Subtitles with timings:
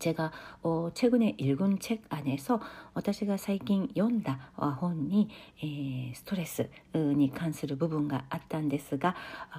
[0.00, 0.30] 제가
[0.62, 2.60] 어, 최근에 읽은 책 안에서
[2.94, 5.28] 私が最近読んだ本に
[5.62, 9.14] 에, 스트레스니 関する 부분가 あったんですが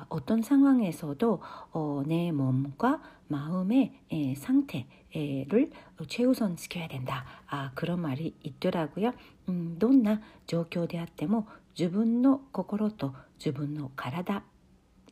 [0.10, 1.42] 어떤 상황에서도
[1.74, 5.72] 어, 내 몸과 마음의 에, 상태를
[6.08, 7.26] 최우선 시켜야 된다.
[7.48, 9.14] 아, 그런 말이 있더라고요.
[9.50, 14.44] 음, どんな状況であっても自分の心と自分の体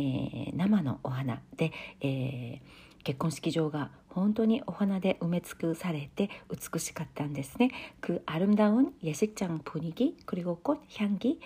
[0.52, 1.72] ー、生のお花で、
[2.02, 7.72] えー 結婚式場が本当にお花で埋め尽くされて美しかったんですね.
[8.00, 11.40] 그 아름다운 예식장 분위기 그리고 꽃 향기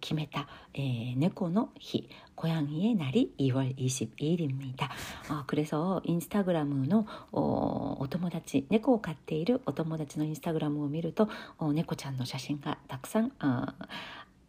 [0.00, 4.88] 決めた、えー、猫の日고양이의날이2월22일입니다
[5.28, 11.28] あ그래서인스타그램のお友達猫を飼っているお友達のインスタグラムを見ると
[11.60, 13.32] 猫ちゃんの写真がたくさん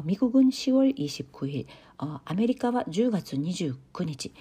[0.04, 1.66] 미국은10월29일
[1.96, 4.32] アメリカは10月29日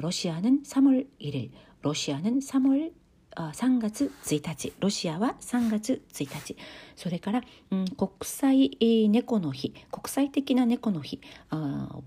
[0.00, 1.50] ロシア는3월1일
[1.82, 6.56] ロシア는3월3月1日ロシアは3月1日
[6.96, 8.70] それから、うん、国際
[9.10, 11.98] 猫の日国際的な猫の日あ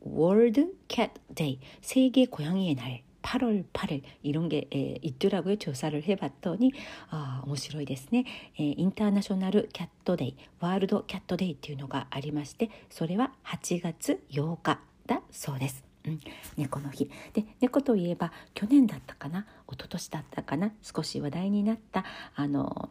[0.00, 5.56] 월드 캣 데이 세계 고양이의 날 8월 8일 이런 게 에, 있더라고요.
[5.56, 6.72] 조사를 해봤더니
[7.10, 8.24] 아, 面白いですね.
[8.58, 15.84] 에, 인터내셔널 캣데이, 월드 캣데이 っていうのがありましてそれは 8月8日だそうです。
[16.06, 16.20] うん、
[16.56, 22.88] 猫の日で猫といえば去年だったかな一昨年だったかな少し話題になったあの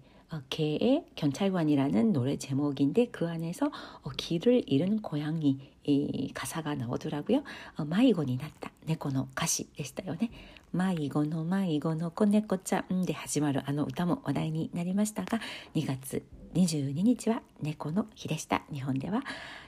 [0.50, 7.44] 개의 경찰관이라는 노래 제목인데 그 안에서 어, 길을 잃은 고양이 이 가사가 나오더라고요.
[7.78, 8.72] 어, 마이고니 났다.
[8.86, 10.32] 네코노 가시 でしたよね.
[10.72, 15.40] 마이고노 마이고노 꼬네꼬짜 음で 始まるあの歌も話題になりましたが
[15.76, 16.24] 2月
[16.55, 18.63] 22日は猫の日でした。
[18.73, 19.23] 日本では。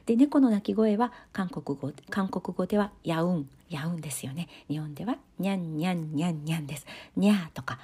[0.07, 4.49] で猫の鳴き声は韓国語韓国語ではヤウンヤウンですよね。
[4.69, 6.87] 日本ではニャンニャンニャンニャンです。
[7.17, 7.79] ニャーとか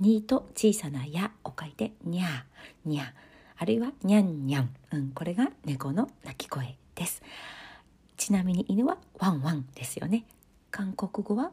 [0.00, 2.42] ニーと小さなヤを書いてニャー
[2.84, 3.06] ニャー。
[3.58, 7.22] あるいはニャンニャン、うん、これが猫の鳴き声です。
[8.16, 10.24] ちなみに犬はワンワンですよね。
[10.70, 11.52] 韓国語は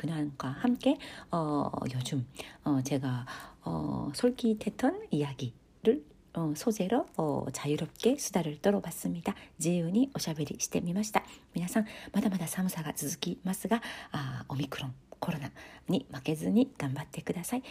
[0.00, 0.98] 근황과 함께
[1.30, 2.26] 어, 요즘
[2.64, 3.26] 어, 제가
[3.62, 6.04] 어, 솔깃했던 이야기를
[6.34, 9.34] 어, 소재로 어, 자유롭게 수다를 떨어봤습니다.
[9.58, 11.22] 지윤이 오샤베리 してみました.
[11.54, 13.80] 皆さんまだまだ寒さが続きますが
[14.12, 15.50] 아, 오미크론 코로나
[15.88, 17.62] に負けずに頑張ってください.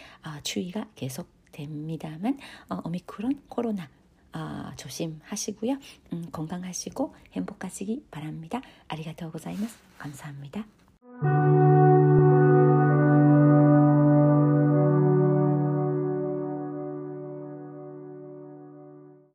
[0.42, 2.38] 추위가 계속됩니다만
[2.70, 3.88] 어, 오미크론 코로나
[4.32, 5.78] 아, 조심하시고요.
[6.12, 8.60] 음, 건강하시고 행복하시기 바랍니다.
[8.88, 9.76] 아리가또 고자이마스.
[9.96, 10.66] 감사합니다.